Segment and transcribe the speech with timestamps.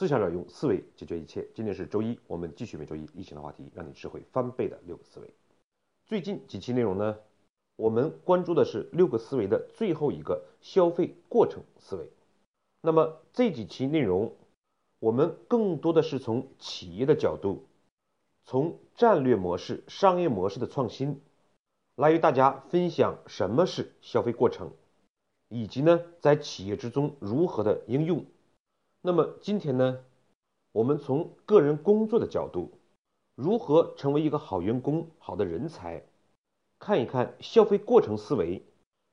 [0.00, 1.46] 思想者用思维解决一切。
[1.54, 5.30] 今天是周一，我们继续每周一例行的话题，让你智慧翻倍的六个思维。
[6.06, 7.18] 最近几期内容呢，
[7.76, 12.10] 我们关注的是六个思维的最后一个消费过程思维。
[12.80, 14.34] 那么这几期内容，
[15.00, 17.66] 我们更多的是从企业的角度，
[18.46, 21.20] 从战略模式、商业模式的创新，
[21.94, 24.72] 来与大家分享什么是消费过程，
[25.50, 28.24] 以及呢在企业之中如何的应用。
[29.02, 30.00] 那么今天呢，
[30.72, 32.72] 我们从个人工作的角度，
[33.34, 36.04] 如何成为一个好员工、好的人才，
[36.78, 38.62] 看一看消费过程思维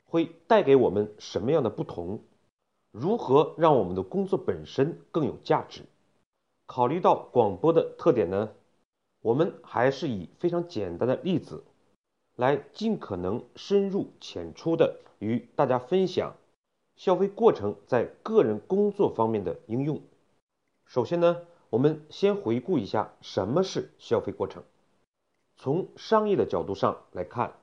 [0.03, 2.20] 会带给我们什么样的不同，
[2.91, 5.84] 如何让我们的工作本身更有价值。
[6.65, 8.51] 考虑到广播的特点呢，
[9.21, 11.63] 我们还是以非常简单的例子，
[12.35, 16.35] 来尽可能深入浅出的与大家分享。
[16.97, 20.01] 消费过程在个人工作方面的应用。
[20.85, 24.63] 首先呢，我们先回顾一下什么是消费过程。
[25.55, 27.54] 从商业的角度上来看，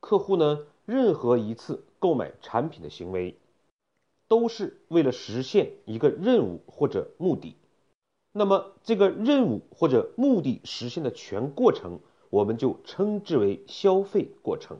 [0.00, 3.36] 客户呢任何一次购买产品的行为，
[4.28, 7.56] 都是为了实现一个任务或者目的。
[8.32, 14.78] 那么这个任务或者目的实现的全过程，我们就称之为消费过程。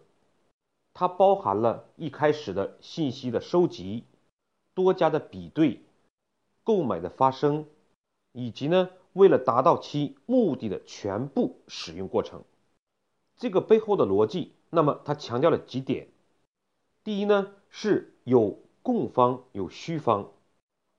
[0.99, 4.05] 它包含了一开始的信息的收集、
[4.73, 5.83] 多家的比对、
[6.65, 7.67] 购买的发生，
[8.33, 12.45] 以及呢为了达到其目的的全部使用过程。
[13.37, 16.09] 这个背后的逻辑，那么它强调了几点：
[17.05, 20.33] 第一呢是有供方有需方，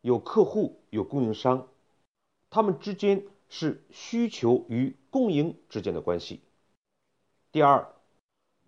[0.02, 1.70] 有客户有供应商，
[2.52, 6.42] 他们之间是需求与供应之间的关系；
[7.52, 7.92] 第二，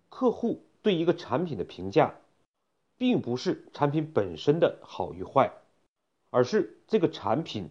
[0.08, 0.64] 客户。
[0.82, 2.14] 对一个产品的评价，
[2.96, 5.52] 并不是产品本身的好与坏，
[6.30, 7.70] 而是这个产品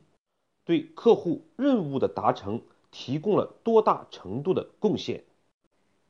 [0.65, 5.23] 对客户任务的达成提供了多大程度的贡献，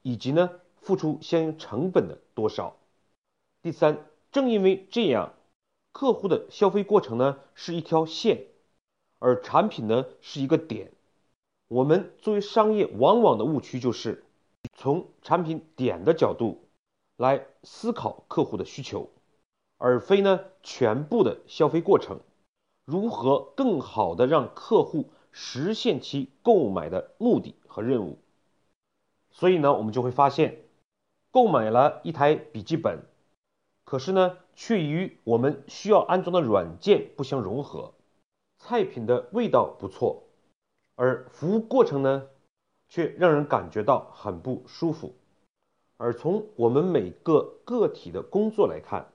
[0.01, 2.77] 以及呢付出相应成本的多少。
[3.61, 5.33] 第三，正因为这样，
[5.91, 8.45] 客户的消费过程呢是一条线，
[9.19, 10.91] 而产品呢是一个点。
[11.67, 14.23] 我们作为商业，往往的误区就是
[14.73, 16.63] 从产品点的角度。
[17.19, 19.09] 来思考客户的需求，
[19.77, 22.21] 而非呢全部的消费过程，
[22.85, 28.19] 如何更好的让客户实现其购买的目的和任务。
[29.31, 30.61] 所以呢，我们就会发现，
[31.29, 33.03] 购买了一台笔记本，
[33.83, 37.93] 可是呢，却与我们需要安装的软件不相融合，
[38.59, 40.23] 菜品的味道不错，
[40.95, 42.27] 而服务过程呢，
[42.87, 45.13] 却让人感觉到很不舒服。
[46.01, 49.11] 而从我们每个个体的工作来看，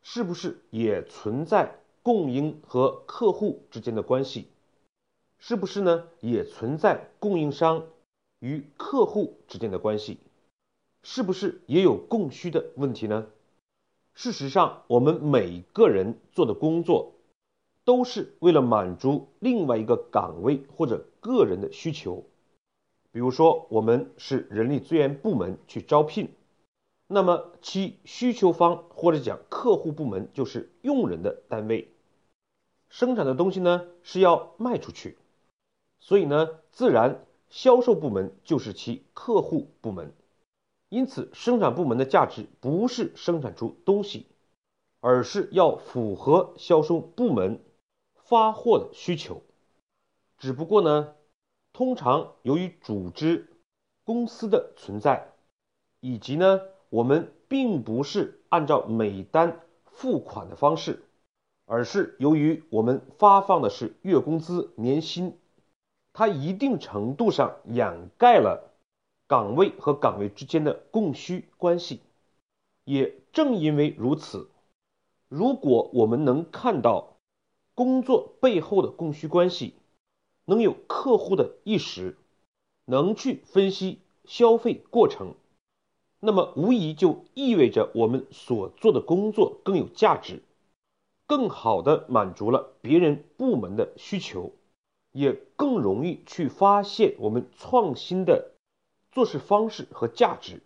[0.00, 4.46] 是不是也存在供应和客户之间的关系？
[5.38, 6.06] 是不是呢？
[6.20, 7.86] 也存在供应商
[8.38, 10.18] 与客户之间的关系？
[11.02, 13.26] 是不是也有供需的问题呢？
[14.14, 17.14] 事实上，我们每个人做的工作，
[17.84, 22.24] 都是为了满足另外一个岗位或者个人的需求。
[23.14, 26.34] 比如说，我们是人力资源部门去招聘，
[27.06, 31.92] 那么其需求方或者讲客户部门就是用人的单位，
[32.88, 35.16] 生产的东西呢是要卖出去，
[36.00, 40.12] 所以呢，自然销售部门就是其客户部门。
[40.88, 44.26] 因此，生产部门的价值不是生产出东西，
[44.98, 47.62] 而是要符合销售部门
[48.16, 49.40] 发货的需求。
[50.36, 51.14] 只不过呢。
[51.74, 53.48] 通常由于组织
[54.04, 55.32] 公司的存在，
[55.98, 61.02] 以及呢，我们并不是按照每单付款的方式，
[61.66, 65.36] 而是由于我们发放的是月工资、年薪，
[66.12, 68.72] 它一定程度上掩盖了
[69.26, 72.00] 岗位和岗位之间的供需关系。
[72.84, 74.48] 也正因为如此，
[75.28, 77.16] 如果我们能看到
[77.74, 79.74] 工作背后的供需关系，
[80.46, 82.18] 能有客户的意识，
[82.84, 85.34] 能去分析消费过程，
[86.20, 90.42] 那么无疑就意味着我们所做的工作更有价值，
[91.26, 94.52] 更好的满足了别人部门的需求，
[95.12, 98.52] 也更容易去发现我们创新的
[99.10, 100.60] 做事方式和价值。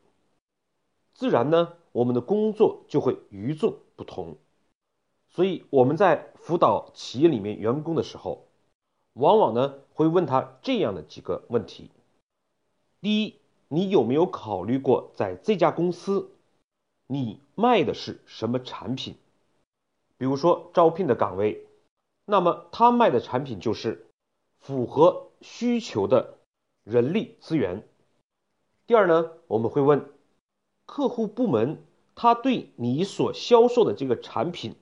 [1.14, 4.38] 自然呢，我们的工作就会与众不同。
[5.30, 8.47] 所以我们在辅导企业里面员工的时候。
[9.18, 11.90] 往往呢会问他这样的几个问题：
[13.00, 13.34] 第一，
[13.66, 16.30] 你有没有考虑过在这家公司，
[17.08, 19.16] 你卖的是什么产品？
[20.16, 21.66] 比如说招聘的岗位，
[22.26, 24.06] 那么他卖的产品就是
[24.60, 26.38] 符合需求的
[26.84, 27.82] 人力资源。
[28.86, 30.08] 第二呢，我们会问
[30.86, 31.82] 客户部门，
[32.14, 34.76] 他对你所销售的这个产品，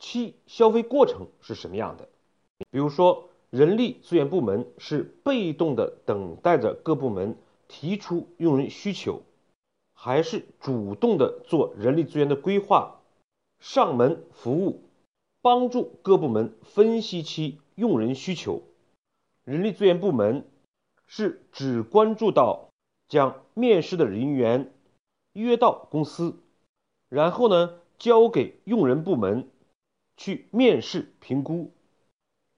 [0.00, 2.08] 其消费过程是什么样的？
[2.70, 7.36] 比如说，人力资源部门是被动的等待着各部门
[7.68, 9.22] 提出用人需求，
[9.92, 13.00] 还是主动的做人力资源的规划，
[13.58, 14.82] 上门服务，
[15.42, 18.62] 帮助各部门分析其用人需求？
[19.44, 20.48] 人力资源部门
[21.06, 22.70] 是只关注到。
[23.08, 24.72] 将面试的人员
[25.32, 26.36] 约到公司，
[27.08, 29.50] 然后呢交给用人部门
[30.16, 31.72] 去面试评估，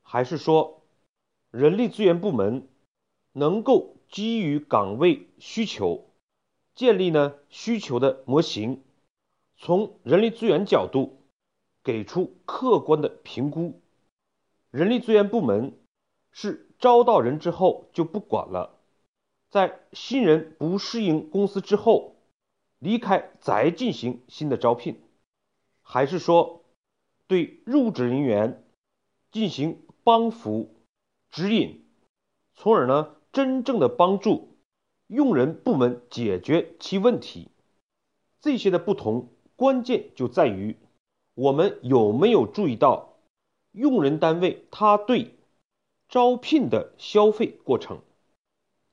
[0.02, 0.81] 还是说
[1.52, 2.66] 人力资源部门
[3.32, 6.08] 能够基于岗位需求
[6.74, 8.82] 建立呢需求的模型，
[9.58, 11.20] 从人力资源角度
[11.84, 13.82] 给出客观的评估？
[14.70, 15.78] 人力资源部门
[16.30, 18.78] 是招到人之后就不管了。
[19.50, 22.16] 在新人不适应公司之后
[22.78, 25.02] 离开，再进行新的招聘，
[25.82, 26.64] 还是说
[27.26, 28.64] 对入职人员
[29.30, 30.74] 进行帮扶
[31.32, 31.82] 指引，
[32.54, 34.58] 从而呢真正的帮助
[35.06, 37.48] 用人部门解决其问题？
[38.42, 40.76] 这些的不同关键就在于
[41.32, 43.16] 我们有没有注意到
[43.70, 45.34] 用人单位他对
[46.06, 48.02] 招聘的消费过程。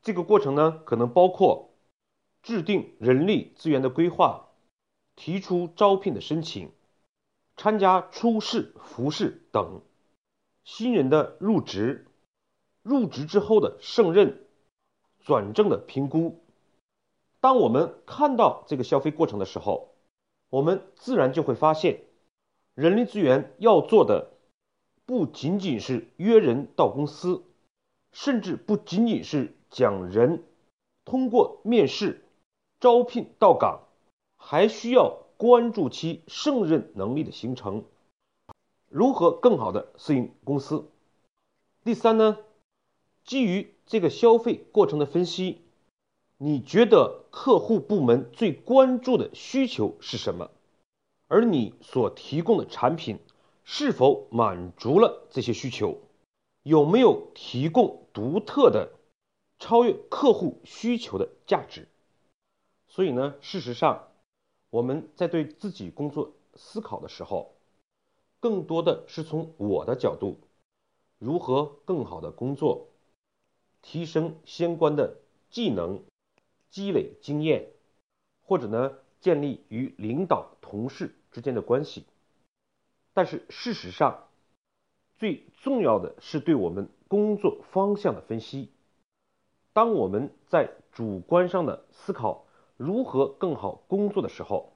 [0.01, 1.71] 这个过程呢，可能包括
[2.41, 4.47] 制定人力资源的规划、
[5.17, 6.71] 提出招聘的申请、
[7.57, 9.81] 参加初试、复试等
[10.63, 12.05] 新人的入职、
[12.89, 14.41] 入职之后的胜任、
[15.23, 16.41] 转正的评估。
[17.39, 19.93] 当我们看到这个消费过程的时候，
[20.49, 22.01] 我们自然就会发现，
[22.73, 24.31] 人力资源要做的
[25.05, 27.43] 不仅仅是约人到公司，
[28.11, 29.55] 甚至不仅仅是。
[29.71, 30.43] 讲人
[31.05, 32.25] 通过面试
[32.79, 33.81] 招聘到岗，
[34.35, 37.83] 还需要关注其胜任能力的形成，
[38.89, 40.89] 如何更好的适应公司。
[41.83, 42.39] 第三呢，
[43.29, 45.61] 基于这个消费过程的分析，
[46.39, 50.49] 你觉得客户部门最关注的需求是什么？
[51.27, 53.19] 而你所提供的产品
[53.63, 55.99] 是否满足了这些需求？
[56.63, 58.93] 有没有提供独特的？
[59.59, 61.87] 超越客户需求的价值，
[62.87, 64.07] 所以呢，事实上，
[64.71, 67.53] 我们在对自己工作思考的时候，
[68.39, 70.39] 更多的是从我的角度，
[71.19, 72.87] 如何更好的工作，
[73.81, 75.17] 提升相关的
[75.49, 76.03] 技能，
[76.69, 77.71] 积累经验，
[78.43, 82.05] 或者呢，建立与领导同事之间的关系。
[83.13, 84.27] 但是事实上，
[85.17, 88.71] 最重要的是对我们工作方向的分析。
[89.73, 92.45] 当我们在主观上的思考
[92.77, 94.73] 如何更好工作的时候，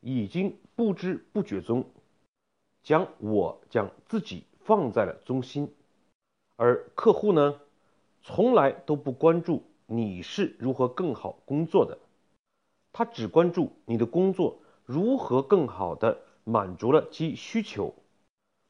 [0.00, 1.90] 已经不知不觉中
[2.82, 5.74] 将我将自己放在了中心，
[6.56, 7.60] 而客户呢，
[8.28, 11.98] 从来都不关注你是如何更好工作的，
[12.92, 17.94] 他只关注你的工作如何更好的满足了其需求，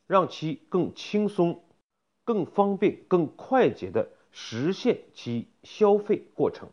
[0.06, 1.60] 让其更轻松、
[2.24, 4.08] 更方便、更快捷的。
[4.30, 6.68] 实现其消费过程。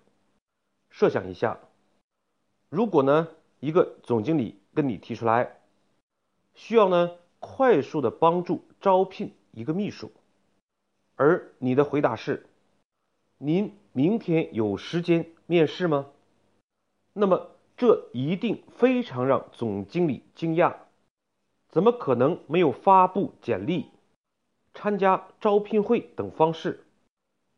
[0.91, 1.57] 设想一下，
[2.69, 5.57] 如果呢一个总经理跟你提出来，
[6.53, 10.11] 需要呢快速的帮助招聘一个秘书，
[11.15, 12.45] 而你的回答是：
[13.45, 16.07] 您明天有时间面试吗？
[17.13, 20.77] 那么这一定非常让总经理惊讶，
[21.69, 23.91] 怎么可能没有发布简历、
[24.73, 26.85] 参加招聘会等方式？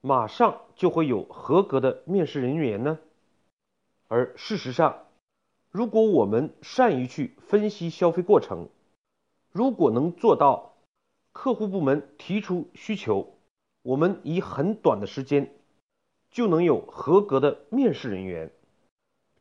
[0.01, 2.99] 马上就会有合格的面试人员呢。
[4.09, 5.05] 而事实上，
[5.71, 8.67] 如果我们善于去分析消费过程，
[9.53, 10.73] 如果能做到
[11.31, 13.37] 客户部门提出需求，
[13.83, 15.53] 我们以很短的时间
[16.37, 18.51] 就能有合格的面试人员，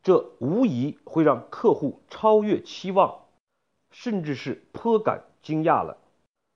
[0.03, 3.27] 这无疑会让客户超越期望，
[3.91, 5.99] 甚至是颇感惊讶了。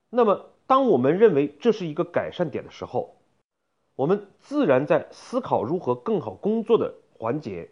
[0.08, 3.16] 那么，当我们认为这是一个改善点的时候，
[3.96, 7.68] 我们自然在思考如何更好工作的环节，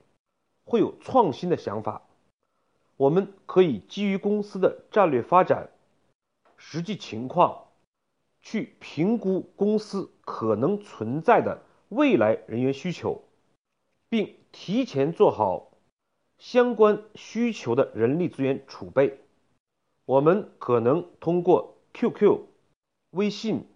[0.66, 2.02] 会有创新的想法。
[2.98, 5.70] 我们可以基于公司的战略发展、
[6.58, 7.68] 实际情况，
[8.42, 13.23] 去评估公司可能存在的未来人员需求，
[14.09, 15.73] 并提前做好
[16.38, 19.21] 相关需求的人力资源储备。
[20.04, 22.40] 我们可能通过 QQ、
[23.11, 23.66] 微信、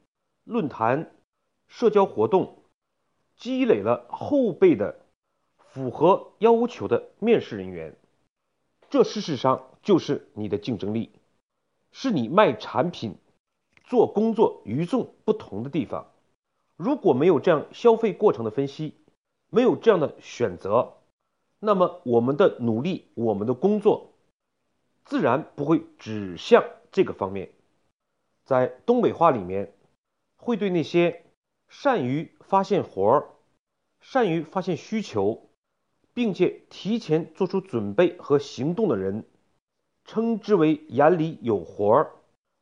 [0.44, 1.10] 论坛、
[1.68, 2.62] 社交活动，
[3.36, 5.06] 积累了后备的
[5.56, 7.96] 符合要求的面试人员，
[8.90, 11.10] 这事实上就是你的竞争力，
[11.92, 13.16] 是你卖产品、
[13.84, 16.11] 做工作与众不同的地方。
[16.82, 18.96] 如果没有这样消费过程的分析，
[19.50, 20.94] 没有这样的选择，
[21.60, 24.10] 那么我们的努力、我们的工作，
[25.04, 27.50] 自然不会指向这个方面。
[28.44, 29.72] 在东北话里面，
[30.36, 31.24] 会对那些
[31.68, 33.28] 善于发现活儿、
[34.00, 35.50] 善于发现需求，
[36.12, 39.24] 并且提前做出准备和行动的人，
[40.04, 42.10] 称之为眼里有活儿，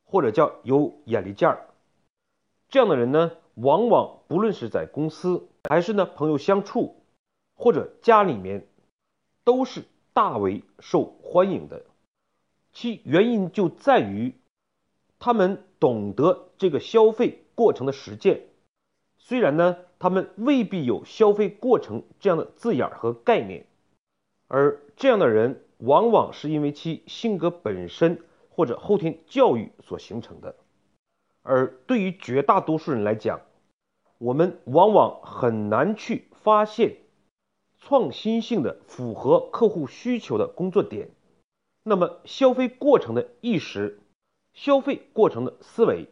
[0.05, 1.71] 或者叫有眼力劲儿。
[2.69, 6.97] 这样的人呢，往往不论是在公司，还是呢朋友相处，
[7.55, 8.67] 或者家里面，
[9.45, 11.85] 都是大为受欢迎的。
[12.73, 14.35] 其原因就在于。
[15.23, 18.41] 他们懂得这个消费过程的实践，
[19.19, 23.67] 虽然呢，他们未必有消费过程这样的字眼和概念，
[24.49, 30.57] 而这样的人往往是因为其性格本身或者后天教育所形成的。
[31.43, 33.41] 而对于绝大多数人来讲，
[34.19, 36.97] 我们往往很难去发现
[37.79, 41.11] 创新性的符合客户需求的工作点，
[41.83, 43.99] 那么消费过程的意识。
[44.53, 46.09] 消费过程的思维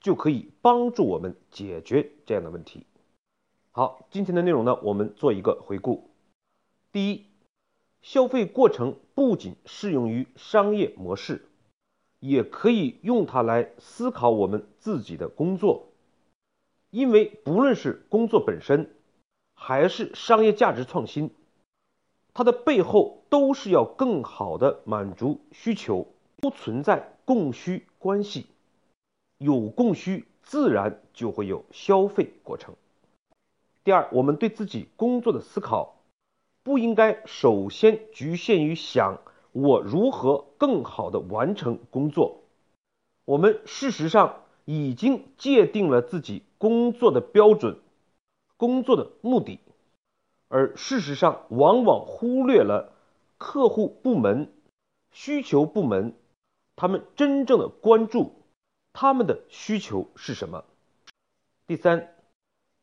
[0.00, 2.86] 就可以帮助我们解决这样的问题。
[3.72, 6.08] 好，今天的内容呢，我们做一个回顾。
[6.90, 7.26] 第一，
[8.00, 11.47] 消费过程不仅适用于商业模式，
[12.20, 15.88] 也可以用它来思考我们自己的工作。
[16.90, 18.94] 因为不论是工作本身，
[19.54, 21.30] 还是商业价值创新，
[22.34, 26.06] 它的背后都是要更好的满足需求。
[26.40, 28.46] 不存在供需关系，
[29.38, 32.76] 有供需自然就会有消费过程。
[33.82, 35.96] 第二，我们对自己工作的思考，
[36.62, 39.20] 不应该首先局限于想
[39.60, 42.42] 我如何更好的完成工作。
[43.24, 47.80] 我们事实上已经界定了自己工作的标准、
[48.56, 49.58] 工作的目的，
[50.46, 52.92] 而事实上往往忽略了
[53.36, 54.52] 客户部门、
[55.10, 56.14] 需求部门。
[56.76, 58.34] 他们真正的关注，
[58.92, 60.64] 他们的需求是什么？
[61.66, 62.14] 第三，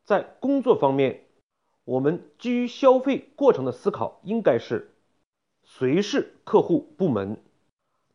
[0.03, 1.23] 在工作方面，
[1.85, 4.93] 我们基于消费过程的思考应该是：
[5.65, 7.37] 谁是客户部门？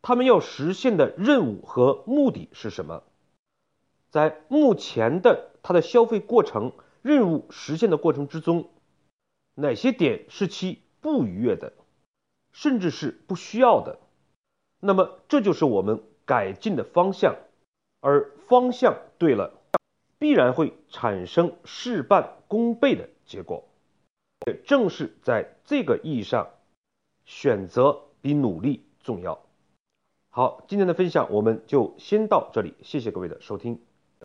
[0.03, 3.03] 他们要实现的任务和目的是什么？
[4.09, 8.71] 在目前的他的消费过程任务实现的过程之中，
[9.55, 11.73] 哪些点是其不愉悦的，
[12.53, 13.99] 甚至是不需要的？
[14.79, 17.37] 那么这就是我们改进的方向，
[18.01, 19.53] 而方向对了，
[20.19, 23.65] 必然会产生事半功倍的结果。
[24.47, 26.49] 也正是在这个意义上，
[27.25, 29.41] 选择比努力重要。
[30.31, 33.81] 好，今天的分享我们就先到这里，谢谢各位的收听。